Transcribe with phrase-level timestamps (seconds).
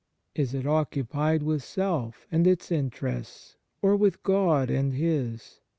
[0.33, 5.59] Is it occupied with self and its interests, or with God and His